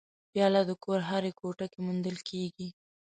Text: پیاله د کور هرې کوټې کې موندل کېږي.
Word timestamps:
پیاله 0.31 0.61
د 0.69 0.71
کور 0.83 0.99
هرې 1.09 1.31
کوټې 1.39 1.65
کې 1.71 1.79
موندل 1.85 2.17
کېږي. 2.29 2.67